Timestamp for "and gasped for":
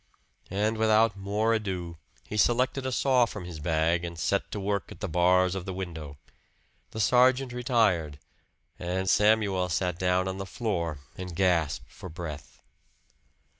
11.19-12.09